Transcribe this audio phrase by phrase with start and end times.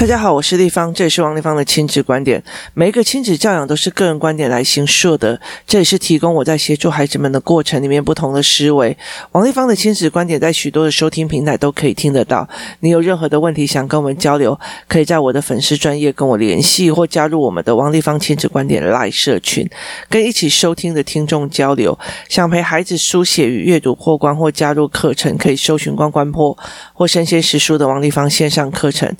[0.00, 2.42] 大家好，我是立芳，这里是王丽芳的亲子观点。
[2.72, 8.96] 每一个亲子教养都是个人观点来形塑的，这也是提供我在协助孩子们的过程里面不同的思维。
[9.32, 12.48] 王丽芳的亲子观点在许多的收听平台都可以听得到。
[12.80, 14.58] 你有任何的问题想跟我们交流，
[14.88, 19.68] 可以在我的粉丝专业跟我联系，或加入我们的王丽芳亲子观点 LINE 社群，
[20.08, 21.98] 跟一起收听的听众交流。
[22.26, 26.56] 想陪孩子书写与阅读破关，或加入课程，可以搜寻关关破
[26.94, 29.14] 或身先识书的王丽芳线上课程。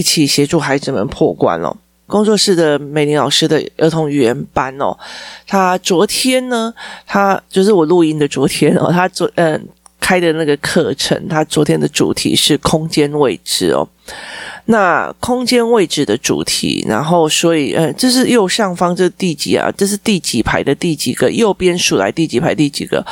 [0.00, 1.76] 一起协助孩子们破关哦。
[2.06, 4.96] 工作室的美玲老师的儿童语言班哦，
[5.46, 6.72] 他昨天呢，
[7.06, 9.68] 他就是我录音的昨天哦，他昨嗯
[10.00, 13.86] 开的那个课程，他昨天的主题是空间位置哦。
[14.64, 19.70] 那空间位置的主题，然后所以呃，这是右上方这第几啊？
[19.76, 21.30] 这是第几排的第几个？
[21.30, 23.04] 右边数来第几排第几个？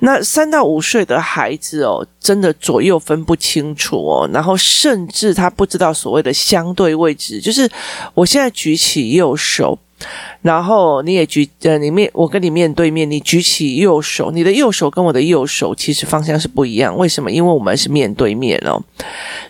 [0.00, 7.70] 那三到五岁的孩子哦，真的左右分不清楚哦，然后甚至他不知道所谓的相对位置，就是
[8.14, 9.78] 我现在举起右手。
[10.42, 16.96] 然后你也举呃，你面我跟你面对面，你举起右手，你的右手跟我的右手其实方向是不一样。
[16.96, 17.30] 为什么？
[17.30, 18.82] 因为我们是面对面哦。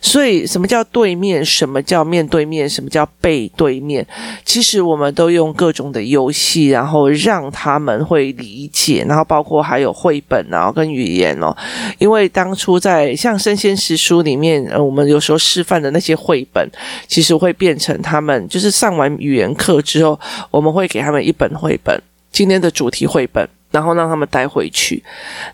[0.01, 1.45] 所以什么叫对面？
[1.45, 2.69] 什么叫面对面？
[2.69, 4.07] 什么叫背对面？
[4.45, 9.05] 其实我们都用各种的游戏，然后让他们会理解。
[9.09, 11.57] 然后包括还有绘本，然后跟语言哦。
[11.99, 16.69] 因为当初在像《生鲜时书》里面，呃，我们有时候示范的那些绘本，
[17.07, 20.19] 其实会变成他们就是上完语言课之后，
[20.51, 20.91] 我们会。
[20.91, 22.03] 给他们一本绘本，
[22.33, 25.01] 今天的主题绘本，然后让他们带回去。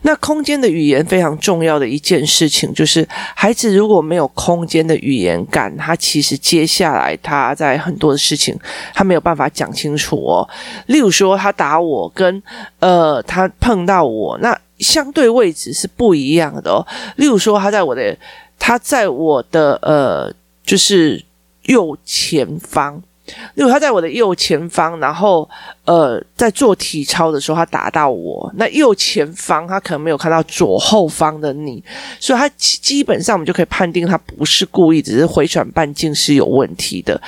[0.01, 8.59] 那空间的语言非常重要的一件事情，就是孩子如果没有空间的语言感，他其实接下来他在很多的事情，
[8.95, 10.49] 他没有办法讲清楚哦。
[10.87, 12.43] 例如说，他打我跟
[12.79, 16.81] 呃，他碰到我，那相对位置是不一样的哦。
[17.17, 18.17] 例如说，他在我的，
[18.59, 20.33] 他在我的呃，
[20.65, 21.23] 就是
[21.65, 23.03] 右前方。
[23.55, 25.49] 如果他在我的右前方，然后
[25.85, 31.83] 呃，在做体操的时候，他打到我，那右前方他可能没有看到左后方的你，
[32.21, 37.21] 所以他基本上我们就可以判定他不是故意，只是回转半径是有问题的。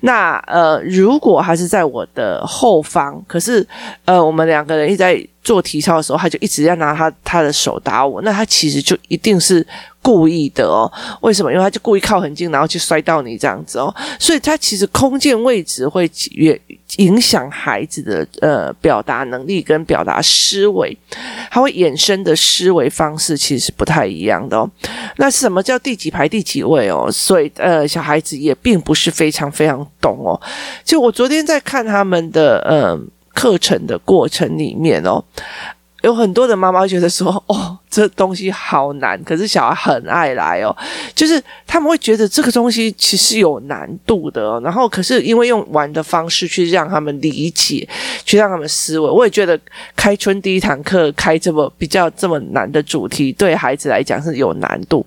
[0.00, 3.66] 那呃，如果他是在我的后方，可是
[4.04, 9.66] 呃，我们两个人一直在做体操的时候，他就一直在拿他他的手打我，那他其实就一定是。
[10.00, 11.52] 故意的哦，为什么？
[11.52, 16.58] 因为他就故意靠很近，然后去摔到你这样子哦，所以他其实空间位置会影
[16.96, 20.96] 影响孩子的呃表达能力跟表达思维，
[21.50, 24.70] 他会衍生的思维方式其实是不太一样的哦。
[25.16, 27.10] 那什么叫第几排第几位哦？
[27.10, 30.40] 所以呃，小孩子也并不是非常非常懂哦。
[30.84, 32.98] 就我昨天在看他们的呃
[33.38, 35.22] 课程的过程里面哦。
[36.02, 40.70] 有很多的妈妈觉得说：“哦，这东西好难。”可是小孩很爱来哦，
[41.12, 44.60] 就是他们会觉得这个东西其实有难度的哦。
[44.62, 47.86] 然后，可是因为用玩的方式去让他们理解，
[48.24, 49.10] 去让他们思维。
[49.10, 49.58] 我也觉得
[49.96, 55.04] 开春第一堂课开这么比较这么难的主题，对孩子来讲是有难度。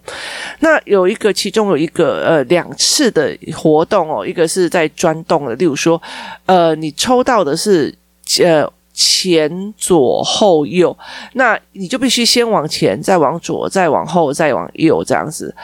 [0.59, 6.01] 那有一个，其中有一个呃两次的活动哦，一个是在钻洞的，例如说，
[6.47, 7.95] 呃，你抽到的是
[8.43, 8.71] 呃。
[8.93, 10.95] 前左后右，
[11.33, 15.55] 那你就必须先往前，再往左，再往后，再往右这样子。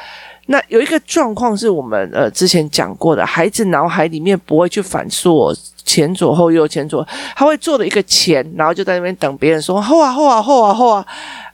[0.45, 5.53] 那有一个状况是我们呃之前讲过的，孩子脑海里面不会去反溯
[5.83, 11.05] 前左后右前左，他会做的一个前，然后就在那边等别人说后啊后啊后啊后啊。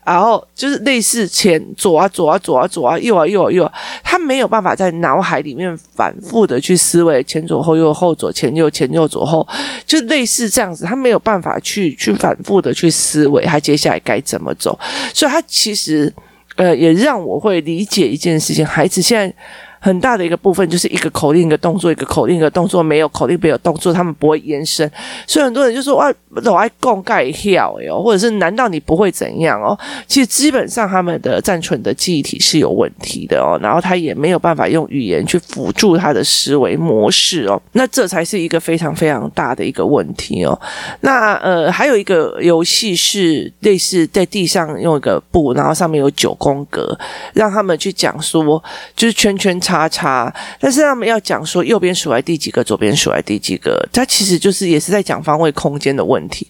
[0.06, 3.72] 然后就是类似前左啊左啊左啊左啊右啊右啊右啊，
[4.04, 9.48] 他没有办法在脑海里面反复的去思维前左后右后左前右前右左后，
[9.86, 14.78] 就类似这样子，他没有办法去 去反复的去思维他接下来该怎么走，
[15.14, 16.12] 所以他其实
[16.56, 19.36] 呃也让我会理解一件事情，孩子现在。
[19.84, 24.90] 很大的一个部分就是一个口令一个动作，一个口令一个动作，没有口令没有动作，他们不会延伸。
[25.28, 26.10] 所以很多人就说哇，
[26.44, 29.78] 老爱共盖跳哟，或者是难道你不会怎样哦？
[30.08, 37.62] 其实基本上他们的暂存的记忆体是有问题的哦，然后他也没有办法用语言去辅助他的思维模式哦。
[37.74, 40.58] 那这才是一个非常非常大的一个问题哦。
[41.02, 46.98] 那呃，还有一个游戏是类似在地上用一个布，然后上面有九宫格，
[47.34, 48.64] 让他们去讲说，
[48.96, 49.73] 就是圈圈叉。
[49.74, 56.48] 叉叉，但是他们要讲说右边数来第几个，左边数来第几个，他其实就是也是在讲方位空间的问题。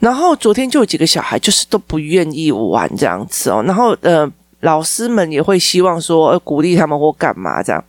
[0.00, 4.28] 然后昨天就有几个小孩就是都不愿意玩这样子哦，然后呃
[4.60, 7.84] 老师们也会希望说呃鼓励他们或干嘛这样，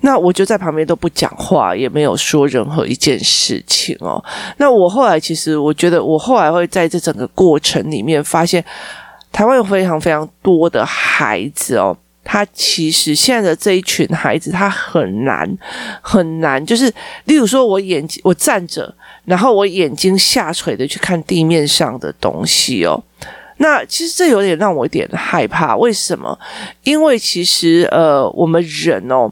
[0.00, 4.20] 那我就在旁边都不讲话，也没有说任何一件事情哦。
[4.56, 8.64] 那我后来其实我觉得我后来会在这整个过程里面发现，
[9.30, 11.96] 台湾有非常非常多的孩子哦。
[12.22, 15.48] 他其实现在的这一群孩子，他很难
[16.00, 16.92] 很难，就是
[17.24, 18.94] 例如说，我眼睛我站着，
[19.24, 23.02] 然后我眼睛下垂的去看地面上的东西哦。
[23.62, 26.38] 那其实这有点让我有点害怕，为什么？
[26.82, 29.30] 因为其实呃，我们人哦，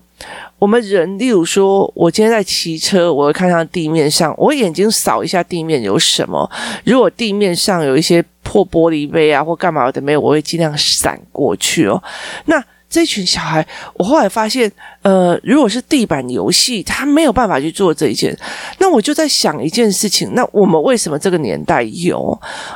[0.58, 6.50] 我们人，例如说，我今天在骑车，我会看到地面上，我眼睛扫一下地面有什么。
[6.84, 12.02] 如果地面上有一些破玻璃杯啊，或干嘛的没有，我会尽量闪过去哦。
[12.44, 14.70] 那这群小孩，我后来发现，
[15.02, 18.34] 呃，如果是地板游戏，他没有办法去做这一件。
[18.78, 22.18] 那我就在想一件事情，那我们为什么这个年代有？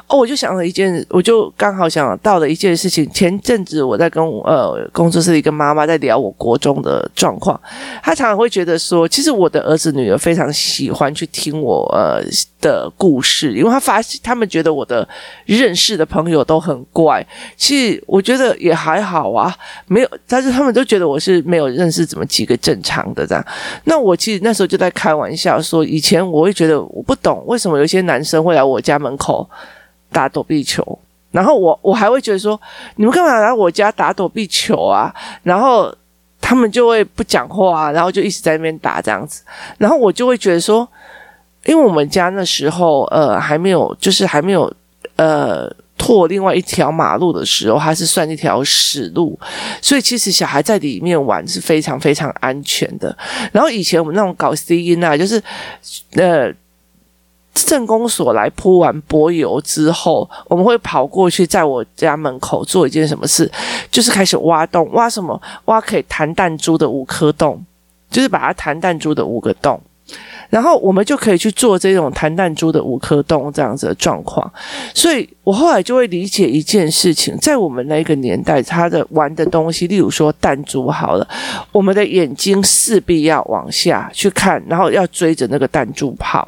[0.09, 3.11] 哦，我就想了一件，我就刚好想到了一件事情。
[3.11, 7.59] 前阵子我在跟呃工作室的一个妈妈在聊我国中的状况，
[8.03, 12.23] 她常常会觉得说，其实我的儿子女儿非常喜欢去听我呃
[12.61, 15.09] 的故事，因为他发现他们觉得我的
[15.47, 17.27] 认识的朋友都很怪。
[17.57, 19.57] 其实我觉得也还好啊，
[19.87, 20.02] 没。
[20.27, 23.45] 但是他们都觉得我是没有认识怎么几个正常的这样。
[23.85, 29.49] 那我其实那时候就在开玩笑说，以前我会觉得我不懂为什么有些男生会来我家门口
[30.11, 30.99] 打躲避球，
[31.31, 32.61] 然后我我还会觉得说，
[32.97, 35.15] 你们干嘛来我家打躲避球啊？
[35.43, 35.95] 然后
[36.41, 39.43] 他们就会不讲话，然后就一直在那边打这样子。
[39.79, 40.89] 然后我就会觉得说，
[41.67, 44.73] 因为我们家那时候呃还没有，就是还没有
[45.17, 45.73] 呃。
[45.99, 49.39] 拓另外一条马路的时候，它是算一条死路，
[49.81, 53.17] 所以其实小孩在里面玩是非常非常安全的。
[53.53, 55.41] 然后以前我们那种搞 C 音啊，就是
[56.15, 56.53] 呃，
[57.55, 63.49] 镇公所来铺完柏油之后，我们会跑过去，在我家门口做一件什么事，
[63.91, 65.41] 就是开始挖洞，挖什么？
[65.67, 67.65] 挖可以弹弹珠的五颗洞，
[68.11, 69.81] 就是把它弹弹珠的五个洞。
[70.53, 74.53] 然后我们就可以去做这种弹弹珠的五颗洞这样子的状况，
[74.93, 81.27] 所以我后来就会理解一件事情，在我们那个年代，他的玩的东西，例如说弹珠好了，
[81.73, 86.47] 我们的眼睛势必要往下去看，然后要追着那个弹珠跑。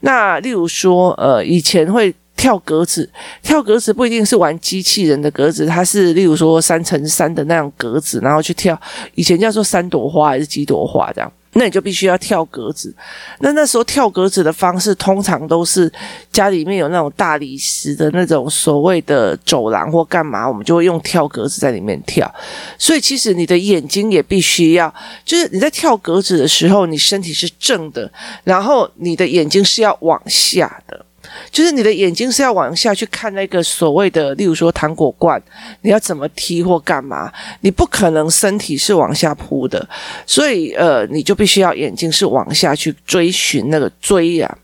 [0.00, 3.08] 那例如说，呃，以前会跳格子，
[3.44, 8.76] 跳格子不一定是玩机器人的格子，它是例如说三乘三的那样格子，然后去跳，
[9.14, 11.32] 以前叫做三朵花还是几朵花这样。
[11.58, 12.94] 那你就必须要跳格子，
[13.40, 15.90] 那那时候跳格子的方式通常都是
[16.30, 22.30] 家里面有那种大理石的那种所谓的走廊或干嘛，我们就会用跳格子在里面跳。
[22.78, 24.94] 所以其实你的眼睛也必须要，
[25.24, 28.10] 就是你在跳格子的时候，你身体是正的，
[28.44, 31.04] 然后你的眼睛是要往下的。
[31.50, 35.40] 就是你的眼睛是要往下去看那个所谓的，例如说糖果罐，
[35.82, 37.32] 你要怎么踢或干嘛？
[37.60, 39.88] 你不可能身体是往下扑的，
[40.26, 44.58] 所以呃，你就必须要眼睛是往下去追寻那个追呀、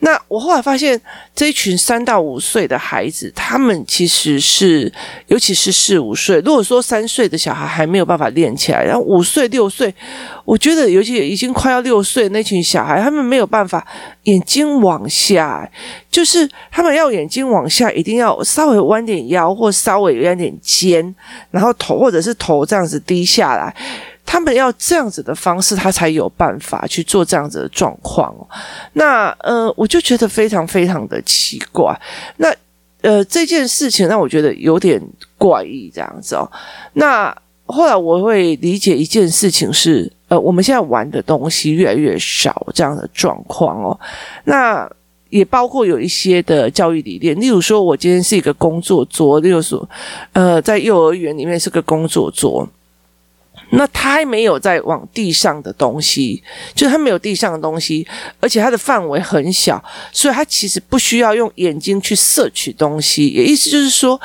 [0.00, 0.98] 那我后来发现，
[1.34, 4.90] 这一群三到五岁的孩子，他们其实是，
[5.26, 6.40] 尤其是四五岁。
[6.40, 9.94] 如果说三岁的小孩还没有办法练起来，然后五岁六岁，
[10.44, 13.86] 我觉得尤其已经快要六岁那群小孩，他们没有办法
[14.24, 15.70] 眼睛往下，
[16.10, 21.14] 就是他们要眼睛往下，一定要稍微弯点腰，或稍微有点尖，
[21.50, 23.74] 然后头或者是头这样子低下来。
[24.32, 28.34] 他们要这样子的方式，他才有办法去做这样子的状况。
[28.94, 31.94] 那呃，我就觉得非常非常的奇怪。
[32.38, 32.50] 那
[33.02, 34.98] 呃，这件事情让我觉得有点
[35.36, 36.50] 怪异，这样子哦。
[36.94, 37.36] 那
[37.66, 44.00] 后来我会理解一件事情是，呃，我们现在玩的东西越来越少，这样的状况哦。
[44.44, 44.90] 那
[45.28, 49.86] 也包括有一些的教育理念，例如说，我今天是一个工作桌，例如说，
[50.32, 52.66] 呃，在幼儿园里面是个工作桌。
[53.74, 56.42] 那他还没有在往地上的东西，
[56.74, 58.06] 就是他没有地上的东西，
[58.38, 63.28] 而且它的范围很小，所以他其实不需要用眼睛去摄取东西。
[63.28, 64.20] 也意思就是说，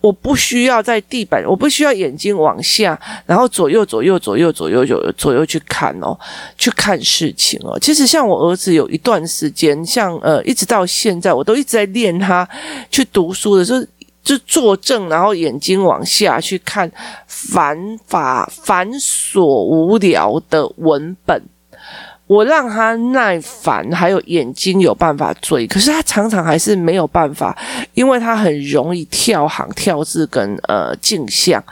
[0.00, 6.18] 我不需要在地板，我不需要眼睛往下，然后左右左右左右左右左右左右去看哦，
[6.56, 7.78] 去看事情哦。
[7.78, 12.48] 其实像我儿子有一段时间，像呃一直到现在，我都一直在练他
[12.90, 13.80] 去读书的时候。
[14.22, 16.90] 就坐正，然后眼睛往下去看
[17.26, 21.42] 繁法繁琐无聊的文本，
[22.26, 27.56] 我让他耐烦，还有眼睛有办法追，可是他常常还是没有办法，
[27.94, 31.62] 因为他很容易跳行、跳字跟呃镜像，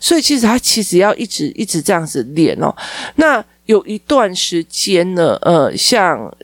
[0.00, 2.74] 所以其实他其实要一直一直这样子练哦。
[3.16, 6.34] 那有一段时间呢，呃，像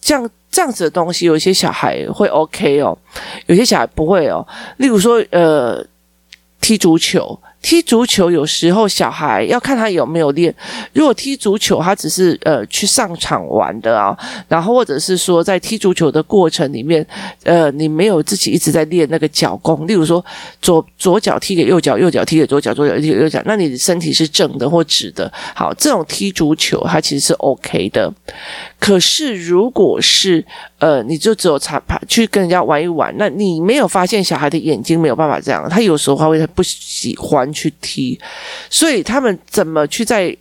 [0.00, 0.30] 这样。
[0.50, 2.96] 这样子的东西，有一些小孩会 OK 哦，
[3.46, 4.46] 有些小孩不会哦。
[4.78, 5.84] 例如说，呃，
[6.60, 10.54] 踢足球，踢足球有时候小孩要看他有没有练。
[10.92, 14.16] 如果踢足球他只是呃去上场玩的啊，
[14.48, 17.04] 然后或者是说在踢足球的过程里面，
[17.44, 20.24] 呃，你没有自己一直在练那个脚功，例如说
[20.60, 25.32] 左左脚踢给右脚，右脚踢给左脚，左脚踢给右脚，那你的身体是正的或直的。
[25.54, 28.12] 好，这种踢足球它其实是 OK 的。
[28.78, 30.44] 可是如果是
[30.78, 38.16] 呃，你就只有查去跟人家玩一玩，那你没有发现小孩的眼睛没有办法这样，他有时候他会不喜欢去踢，
[38.70, 40.36] 所以他们怎么去在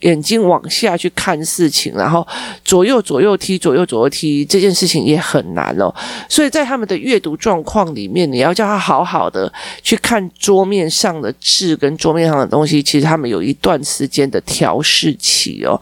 [0.00, 2.26] 眼睛往下去看事情，然后
[2.62, 5.90] 左右左右踢，左右左右踢这件事情也很难哦。
[6.28, 9.50] 所以在他们的阅读状况里面，你要叫他好好的
[9.82, 15.80] 去看桌面上的字跟桌面上的东西，其实他们有一段时间的调试期哦。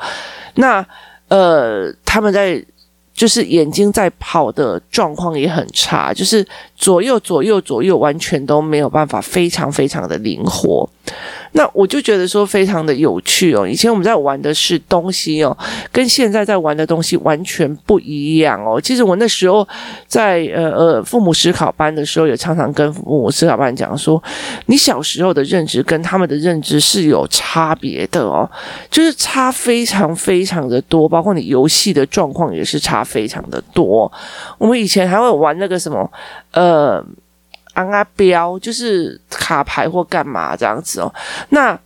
[0.54, 0.86] 那
[1.26, 2.64] 呃，他们在。
[3.16, 6.46] 就是眼睛在跑的状况也很差，就是
[6.76, 10.88] 左右左右左右完全都没有办法，非常非常的灵活。
[11.52, 13.66] 那我就觉得说非常的有趣哦。
[13.66, 15.56] 以前我们在玩的是东西哦，
[15.90, 18.78] 跟现在在玩的东西完全不一样哦。
[18.80, 19.66] 其实我那时候
[20.06, 24.22] 在呃呃父母思考班的时候，也常常跟父母思考班讲说，
[24.66, 28.50] 你小时候的认知跟他们的认知是有差别的哦，
[28.90, 34.10] 就是差非常非常的多，包括你游戏的状况也是差非常的多。
[34.58, 36.10] 我们以前还会玩那个什么
[36.50, 36.65] 呃。
[36.66, 37.04] 呃，
[37.74, 41.14] 按阿标就是卡牌或干嘛这样子哦，
[41.50, 41.78] 那。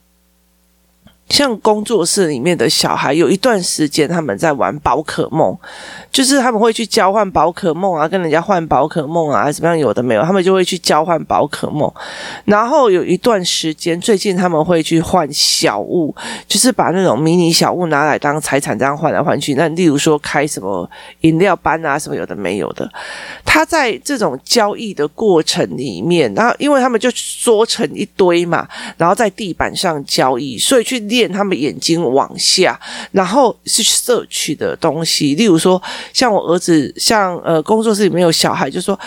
[1.31, 5.57] 像工作室里面的小孩，有一段时间他们在玩宝可梦，
[6.11, 11.91] 就是他们会去交换宝可梦啊，跟人家换宝可梦啊，怎么样有的没有，他们就会去交换宝可梦。
[12.45, 16.15] 然后有一段时间，最近他们会去换小物，
[16.49, 19.55] 就是把那种迷你小物拿来当财产这样换来换去。
[19.55, 22.91] 那例如说开什么饮料班啊，什么有的没有的。
[23.45, 32.79] 他在这种交易的过程里面，然后因为他们就缩成一堆嘛，然后在地板上交易，所以去他们眼睛往下，
[33.11, 35.35] 然后是摄取的东西。
[35.35, 38.99] 例如说，像我儿子，像呃工作室里面有小孩，就说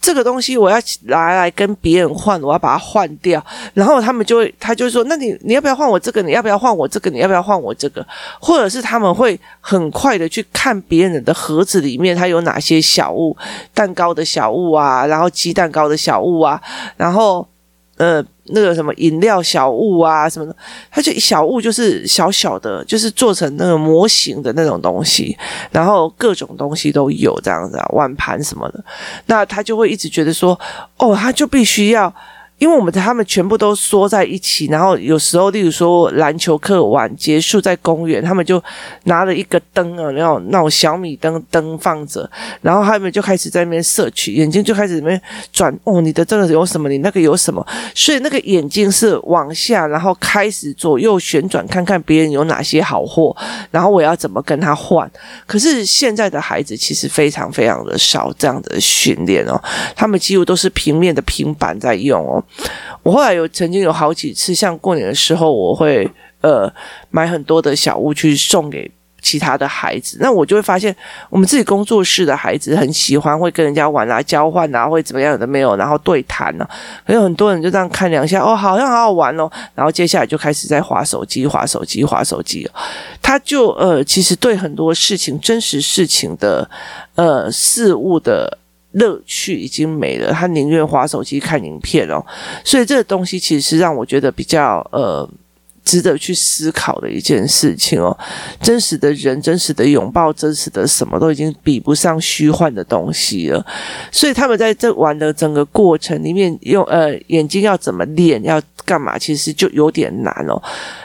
[0.00, 3.44] 这个东西我要拿来跟别人换，我要把它换掉。
[3.74, 6.22] 然后他们就会，他就说：“那你你要不要换我这个？
[6.22, 7.10] 你要不要换我这个？
[7.10, 8.06] 你要不要换我这个？”
[8.40, 13.36] 或者是他们会很快的去看别人的盒子里面，它有哪些小物，
[13.74, 16.60] 蛋糕的小物啊，然后鸡蛋糕的小物啊，
[16.96, 17.46] 然后
[17.96, 18.24] 呃。
[18.48, 20.56] 那个什么饮料小物啊什么的，
[20.90, 25.36] 他就小物就是小小的，就是做成那个模型的那种东西，
[25.70, 28.84] 然后各种东西都有这样子啊，碗盘什么的，
[29.26, 30.58] 那他就会一直觉得说，
[30.96, 32.12] 哦，他就必须要。
[32.58, 38.62] 因为我们他们全部都缩在一起，然后有时候，例如说篮球课完结束在公园，他们就
[39.04, 42.28] 拿了一个灯啊，那种那种小米灯灯放着，
[42.60, 45.22] 然后他们就开始在那边摄取，眼睛就开始在那边
[45.52, 46.88] 转，哦，你的这个有什么？
[46.88, 47.64] 你那个有什么？
[47.94, 53.36] 所以那个眼睛是往下，然后开始左右旋转，看看别人有哪些好货，
[53.70, 55.08] 然后我要怎么跟他换。
[55.46, 59.62] 可是现在的孩子其实非常非常的少这样的训练哦，
[59.94, 62.44] 他们几乎都是平面的平板在用哦。
[63.02, 66.72] 我后来有曾经有好几次，像过年的时候，我会呃
[67.10, 68.90] 买很多的小物去送给
[69.20, 70.18] 其他的孩子。
[70.20, 70.94] 那我就会发现，
[71.30, 76.70] 我们自己工作室的孩子很喜欢会跟人家玩啊、交换啊，会怎么样有的没有，然后对谈呢、啊。
[77.04, 79.50] 还有很多人就这样看两下，哦，好像好好玩哦。
[79.74, 82.68] 然后接下来就开始在划手机、划手机、划手机、
[83.22, 86.68] 他就呃，其实对很多事情、真实事情的
[87.14, 88.58] 呃事物的。
[88.98, 92.24] 乐趣已经没了，他宁愿滑手机看影片哦，
[92.64, 95.28] 所以这个东西其实是让我觉得比较呃
[95.88, 98.14] 值得去思考的一件事情哦。
[98.60, 103.64] 真实的人、真实的拥抱、真实的什么都已经比不上虚幻的东西了，
[104.12, 110.60] 所以他们在这玩的整个过程里面，用呃眼睛要怎么练，要干嘛，其实就有点难哦。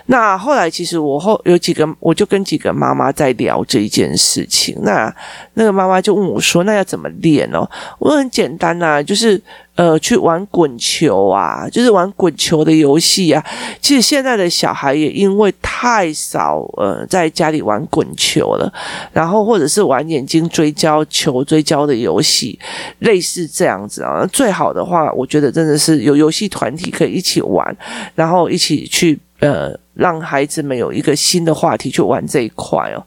[0.07, 4.77] 那后来，其实我后有几个，我就跟几个妈妈在聊这一件事情。
[4.81, 5.13] 那
[5.53, 7.65] 那个妈妈就问我说：“那要怎么练哦？”
[7.99, 9.41] 我说：“很简单呐、啊，就是
[9.75, 13.43] 呃，去玩滚球啊，就是玩滚球的游戏啊。
[13.81, 18.71] 其实现在的小孩也因为太少呃在家里玩滚球了，
[19.11, 22.59] 然后或者是玩眼睛追焦球追焦的游戏，
[22.99, 24.23] 类似这样子啊。
[24.31, 27.75] 最好的话，我觉得真的是有游戏团体可以一起玩，
[28.15, 33.03] 然后一起去。”呃，让孩子们有一个新的话题去玩这一块哦，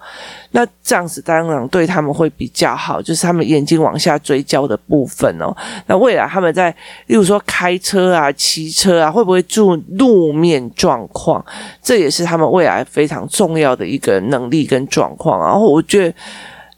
[0.51, 5.57] 那这样子当然对他们会比较好，就是他们眼睛往下追焦的部分哦。
[5.87, 6.71] 那未来他们在，
[7.07, 11.43] 例如说开车啊、骑车啊，会不会注路面状况？
[11.83, 15.41] 这也是他们未来非常重要的一个能力跟状况。
[15.41, 16.15] 然后我觉得。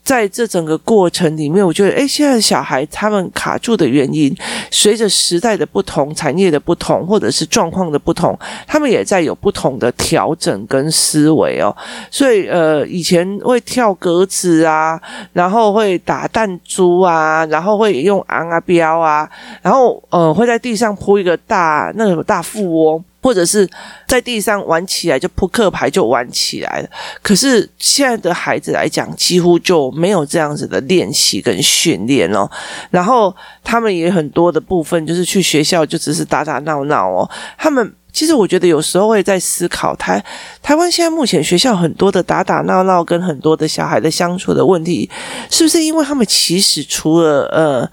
[0.09, 4.35] 在这整个过程里面，我觉得，哎，现在小孩他们卡住的原因，
[4.71, 8.35] 随着时代的不同、产业的不同，或者是状况的不同，
[8.67, 11.77] 他们也在有不同的调整跟思维哦。
[12.11, 14.99] 所以，呃，以前会跳格子啊，
[15.35, 19.29] 然后会打弹珠啊，然后会用昂啊标啊，
[19.61, 23.05] 然后呃会在地上铺一个大那个大富翁。
[23.29, 23.69] 或者是
[24.07, 26.89] 在地上玩起来就扑克牌就玩起来了，
[27.21, 32.51] 可是现在的孩子来讲，几乎就没有这样子的练习跟训练哦。
[32.91, 37.29] 然后他们也很多的部分就是去学校就只是打打闹闹哦。
[37.59, 40.25] 他们其实我觉得有时候会在思考台
[40.63, 45.11] 台湾现在目前学校很多的打打闹闹跟很多的小孩的相处的问题，
[45.51, 47.91] 是不是因为他们其实除了呃。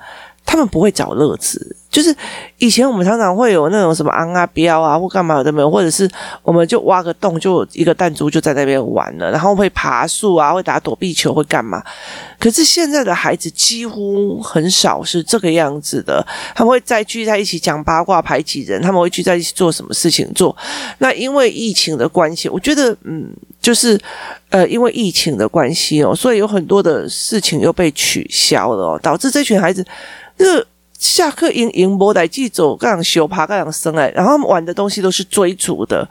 [0.47, 2.13] 他们不会找乐子，就是
[2.57, 6.09] 以前我们常常会有那种什么昂啊标啊或干嘛的没有，或者是
[6.43, 11.81] 我们就挖个洞，就一个弹珠就在那边玩了，然后会爬树啊，会打躲避球，会干嘛？
[12.37, 16.21] 可是现在的孩子几乎很少是这个样子的，
[16.53, 20.53] 他们会再聚在一起讲八卦、排挤人，他们会聚在一起做什么事情做？
[20.97, 23.29] 那因为疫情的关系，我觉得嗯，
[23.61, 23.97] 就是
[24.49, 29.85] 呃，因为疫情的关系哦，所以有很多的事情又被取消了哦，导致这群孩子。
[30.37, 30.45] 就
[30.97, 36.09] 下课赢赢波来记走，各样修爬，各样生哎，然后玩的东西都是追逐的，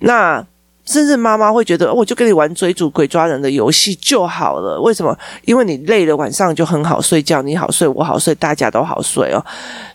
[0.00, 0.44] 那。
[0.84, 4.80] 甚至妈妈会觉得，我就跟你玩追逐鬼抓人的游戏就好了。
[4.80, 5.16] 为什么？
[5.44, 9.44] 因为你累了，晚上就很好睡觉，你好睡，我好睡，大家都好睡哦。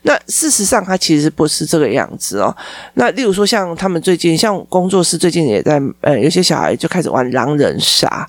[0.01, 2.55] 那事实上，他其实不是这个样子哦。
[2.96, 8.27] 那例如说，像他们最近，像工作室最近也在，呃，有些小孩就开始玩狼人杀。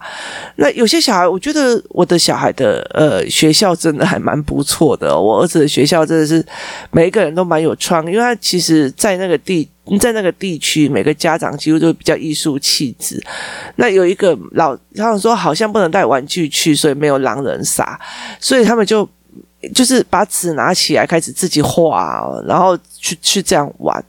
[0.57, 5.19] 那有些小孩，我觉得我的小孩的呃学校真的还蛮不错的。
[5.19, 6.45] 我儿子的学校真的是
[6.91, 9.67] 每一个人都蛮有创意，因为他其实在那个地。
[9.99, 13.23] 在那个地区，每个家长几乎都比较艺术气质。
[13.77, 17.99] 那有一个老，他们说好像不能带玩具去，所以没有狼人杀，
[18.39, 19.09] 所以他们就
[19.75, 24.05] 就是把纸拿起来开始自己画，然后去去这样玩。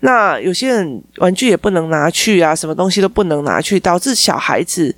[0.00, 4.94] 那有些人玩具也不能拿去啊，什么东西都不能拿去，导致小孩子。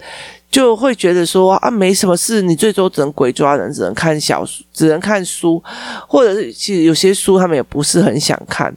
[0.51, 5.63] 就会觉得说啊，没什么事，你最多只能鬼抓人，只能看小说，只能看书，
[6.07, 8.75] 或者是其实有些书他们也不是很想看。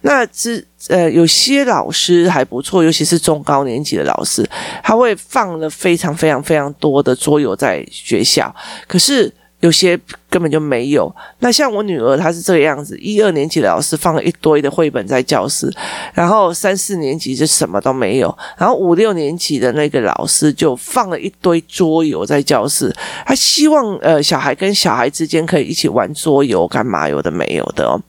[0.00, 4.48] 那只呃，有些老师还不错，尤其是中高年级的老师，
[4.82, 8.54] 他会放了非常非常非常多的桌游在学校，
[8.88, 9.32] 可是。
[9.60, 11.14] 有些根本就没有。
[11.40, 15.70] 那像我女儿，她是这个样子：一二年级的老师放了一堆的绘本在教室，
[16.14, 22.94] 然后三四年级就什么都没有，然后五六年级的那个老师就放了一堆桌游在教室。
[23.26, 28.00] 他希望呃小孩跟小孩之间可以一起玩桌游，干嘛有的没有的哦。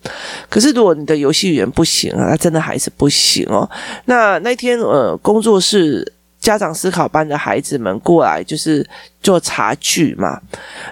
[0.49, 3.69] 可是如果你的游戏语言不行啊，那真的还是不行哦。
[4.05, 6.13] 那那天呃工作室。
[6.41, 8.85] 家长思考班的孩子们过来就是
[9.21, 10.41] 做茶具嘛，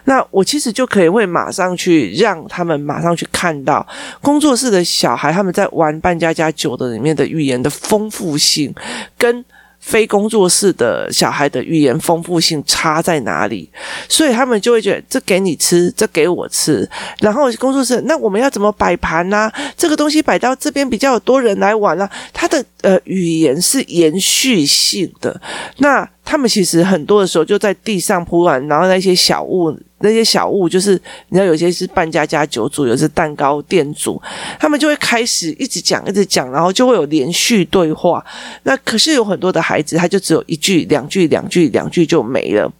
[0.05, 3.85] 那我其实就可以会马上去让他们马上去看到
[4.21, 8.73] 工作室的小孩他们在玩扮家家酒的里面的语言的丰富性
[9.17, 9.43] 跟。
[9.81, 13.71] 非工作室的小孩的语言丰富性差在哪里？
[14.09, 16.87] 所以他们就会觉得这给你吃，这给我吃。
[17.21, 19.49] 然后工作室，那我们要怎么摆盘呢？
[19.77, 25.39] 这个东西摆到这边比较多人来玩了，他的呃语言是延续性的。
[25.77, 29.77] 那他们其实很多的时候就在地上铺完，然后那些小物。
[30.01, 30.93] 那些小物就是，
[31.27, 34.17] 你知道，有些是半家家酒组，有些是蛋糕店主，
[34.57, 38.25] 他们就会开始一直讲，一直讲，然后就会有连续对话。
[38.63, 42.71] 那可是有很多的孩子，他就只有一句、两句、两句、两句就没了。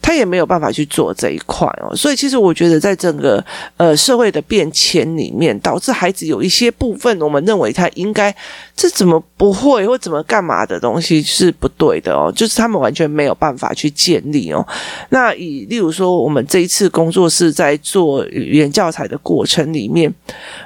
[0.00, 3.44] 他也没有办法去做这一块哦，所以其实我觉得，在整个
[3.76, 8.34] 呃社会的变迁里面，导致孩子有一些部分，我们认为他应该
[8.74, 14.66] 这怎么不会或怎么干嘛的东西是不对的哦，就是他们完全没有办法去建立哦。
[15.10, 20.12] 那以例如说，我们这一次工作室在做语言教材的过程里面，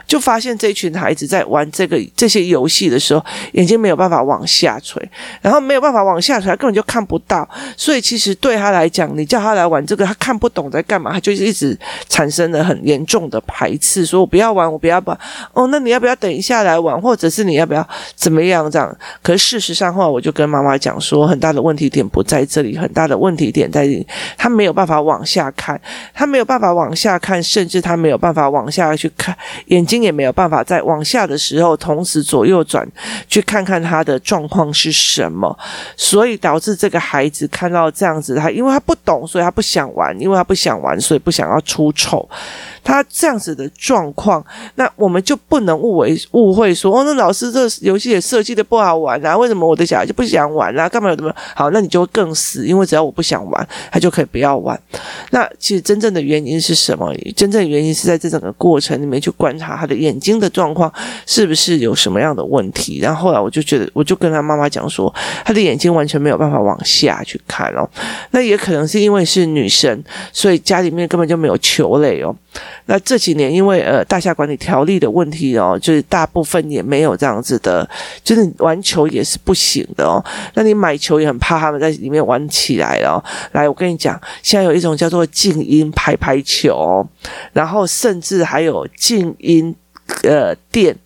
[0.07, 5.03] 就发现这群孩子在玩这个这些游戏的时候，眼睛没有办法往下垂，
[5.43, 11.77] 然后没有办法往下垂，他根本就看不到，所以其实对他来讲，你叫他来玩这个，他看不懂在干嘛，他就一直
[12.09, 15.19] 产生了很严重的排斥，说我不要玩，我不要玩。
[15.53, 18.97] 哦，那你要不要等一下来玩，或者是你要不要怎么样这样？
[19.23, 25.81] 可是事实上，后来我就跟妈妈讲说，很大的问题点不在这里，很大的问题点在这里，他没有办法往下看，
[26.15, 29.37] 他没有办法往下看，甚至他没有办法往下去看，
[29.67, 32.87] 眼睛也没有办法在往下的时候同时左右转，
[33.29, 35.57] 去看看他的状况是什么，
[35.97, 38.95] 所以导致这个孩子看到这样子，他因为因为他不。
[39.07, 42.29] 懂，所以他不想玩，因为他不想玩，所以不想要出丑。
[42.87, 44.45] 他这样子的状况，
[44.77, 49.37] 那我们就不能误为误会说，哦，那老师这游戏也设计的不好玩啊？
[49.37, 50.89] 为什么我的小孩就不想玩啊？
[50.89, 51.69] 干嘛有什么好？
[51.71, 54.81] 那你就会更死，因为只要我不想玩，他就可以不要玩。
[55.31, 57.13] 那其实真正的原因是什么？
[57.35, 60.93] 真正的原因是在这整个过程里面去观察他的眼睛的状况
[61.27, 63.01] 是不是有什么样的问题。
[63.01, 65.13] 然后后来我就觉得，我就跟他妈妈讲说，
[65.45, 67.89] 他的眼睛完全没有办法往下去看哦。
[68.31, 70.01] 那也可能是因为是女生，
[70.33, 72.35] 所以家里面根本就没有球类哦。
[72.87, 77.89] 那这几年因为呃大厦管理条例的问题哦，就是大部分也没有这样子的，
[78.25, 80.25] 就是玩球也是不行的哦。
[80.55, 83.19] 那你买球也很怕他们在里面玩起来了哦。
[83.53, 87.07] 来，我跟你讲，现在有一种叫做静音拍拍球，
[87.53, 89.75] 然后甚至还有静音
[90.23, 90.97] 呃垫。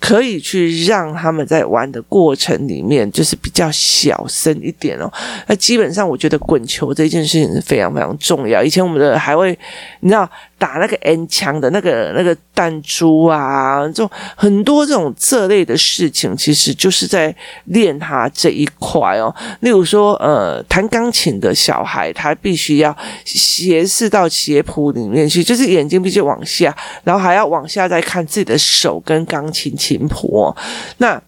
[0.00, 5.10] 可以去让他们在玩的过程里面，就是比较小声一点哦。
[5.46, 8.62] 那基本上，我觉得滚球这件事情是非常非常重要。
[8.62, 9.58] 以前我们的还会，
[10.00, 10.28] 你知道。
[10.58, 17.34] 打那个 N 枪的那个那个弹珠啊，就很多这种这类的事情，其实就是在
[17.66, 19.34] 练他这一块哦。
[19.60, 30.56] 例如说，呃，弹钢琴的小孩，他必须要斜视到斜谱里面去，就是眼睛必须往下，然后还要往下再看自己的手跟钢琴琴谱哦。
[30.98, 31.20] 那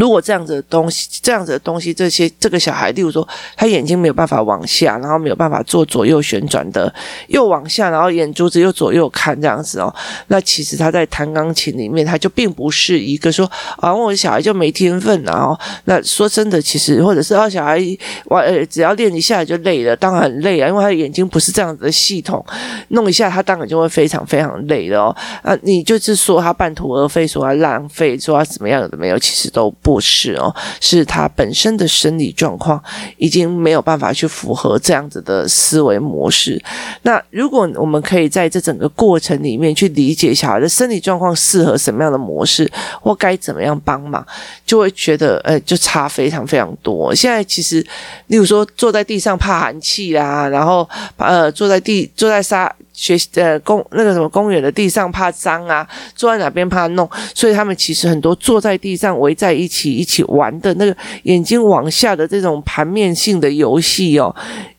[0.00, 6.90] 如果这样子的东西，这样子的东西，这些这个小孩，例如说，他眼睛没有办法往下，然后没有办法做左右旋转的，
[7.28, 9.94] 又往下，然后眼珠子又左右看这样子哦，
[10.28, 13.44] 那其实他在弹钢琴里面，他就并不是一个说
[13.76, 15.48] 啊，我的小孩就没天分啊。
[15.48, 17.78] 哦，那说真的，其实或者是啊，小孩
[18.26, 22.42] 玩呃，只要练一下就累了，当然很累啊，因为他的眼睛不是这样子的系统，
[22.88, 25.14] 弄一下他当然就会非常非常累的哦。
[25.42, 29.89] 啊，你就是说他半途而废，说他浪费，说他怎么样的没有，其实都不。
[29.90, 32.80] 不是哦，是他本身的生理状况
[33.16, 36.62] 已经没有办法去符合这样子的思维模式。
[37.02, 42.70] 那如果我们可以在这整个过程里面去理解小孩的生理状况适合什么样的模式，
[43.02, 44.24] 或该怎么样帮忙，
[44.64, 47.12] 就会觉得，呃，就差非常非常多。
[47.12, 47.84] 现在其实，
[48.28, 52.72] 例如说坐在地上怕寒气啦，然后呃坐在地坐在沙。
[53.00, 64.34] 学呃公那个什么公园的地上怕脏啊，坐在哪边怕弄，所以他们其实很多坐在地上围在一起一起玩的那个眼睛往下的这种盘面性的游戏哦，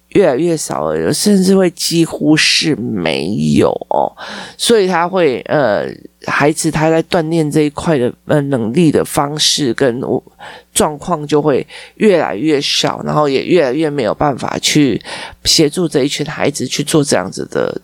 [0.09, 3.25] 越来越少了，甚至会几乎是没
[3.57, 4.13] 有哦，
[4.55, 5.87] 所以他会呃
[6.27, 9.99] 孩子他在锻炼这一块的呃能力的方式跟
[10.75, 15.01] 状况就会越来越少，然后也越来越没有办法去
[15.45, 17.81] 协助这一群孩子去做这样子的。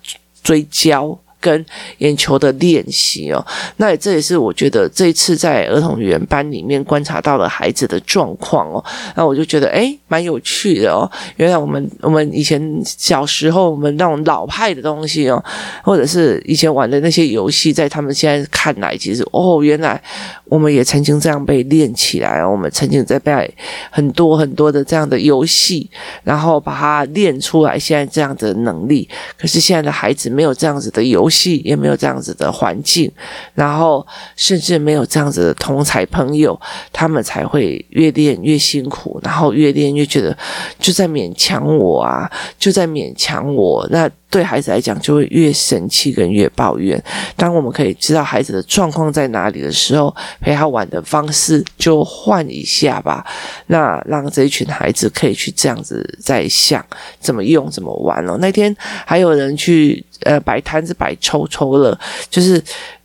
[0.48, 1.66] 追焦跟
[1.98, 8.84] 眼球的练习哦，那这也是我觉得这一次在儿童语言班里面观察到了孩子的状况哦，
[9.16, 11.10] 那我就觉得诶蛮有趣的哦。
[11.36, 15.44] 原来我们我们以前小时候我们那种老派的东西哦，
[15.84, 20.02] 或者是以前玩的那些游戏，在他们现在看来，其实哦，原来
[20.50, 23.54] 我们也曾经这样被练起来，我们曾经在被
[23.90, 25.90] 很多很多的这样的游戏，
[26.24, 29.08] 然后把它练出来，现在这样的能力。
[29.38, 33.12] 可是现在的孩子没有这样子的游戏，也没有这样子的环境，
[33.54, 34.06] 然后
[34.36, 36.60] 甚至没有这样子的同才朋友，
[36.94, 40.38] 他们才会越练越辛苦，然后越练越觉得
[40.80, 43.88] 就在勉强我啊，就在勉强我。
[43.92, 47.02] 那对孩子来讲，就会越生气跟越抱怨。
[47.36, 53.26] 当我们可以知道孩子的状况在哪里的时候，陪他玩的方式就换一下吧。
[53.68, 56.86] 那让这一群孩子可以去这样子在想
[57.20, 58.38] 怎么用、怎么玩哦。
[58.40, 61.98] 那天还有人去呃摆摊子摆抽抽乐，
[62.30, 62.62] 就是。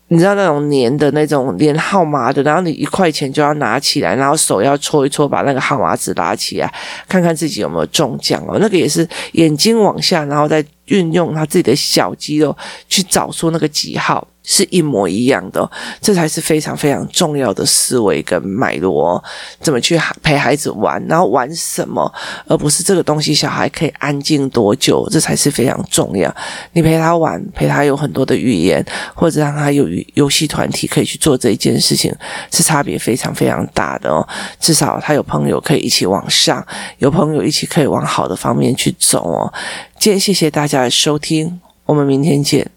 [0.08, 6.70] 你知道那种粘的那种连号码的，然后你一块钱就要拿起来，然后手要搓一搓，把那个号码纸拿起来，
[7.08, 8.58] 看看自己有没有中奖哦。
[8.60, 12.56] 那个也是眼睛往下，然后再运用他自己的小肌肉
[12.88, 14.26] 去找出那个几号。
[14.44, 19.22] 是一模一样的，这才是非常非常重要的思维跟脉络。
[19.60, 22.12] 怎么去陪孩子玩，然后玩什么，
[22.48, 26.34] 而不是这个东西小孩可以安静多久，这才是非常重要。
[26.72, 32.12] 你陪他玩，陪他有很多的语言，或者让他有游戏团体可以去做这一件事情，
[32.50, 34.26] 是差别非常非常大的哦。
[34.58, 36.66] 至少他有朋友可以一起往上，
[36.98, 39.54] 有朋友一起可以往好的方面去走哦。
[40.02, 42.68] 今天谢谢大家的收听，我们明天见。